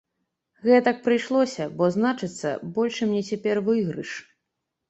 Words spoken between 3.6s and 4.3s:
выйгрыш.